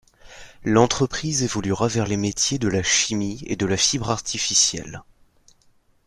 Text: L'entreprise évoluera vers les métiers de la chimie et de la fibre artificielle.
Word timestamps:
L'entreprise 0.63 1.43
évoluera 1.43 1.87
vers 1.87 2.07
les 2.07 2.17
métiers 2.17 2.57
de 2.57 2.67
la 2.67 2.81
chimie 2.81 3.43
et 3.45 3.55
de 3.55 3.67
la 3.67 3.77
fibre 3.77 4.09
artificielle. 4.09 5.03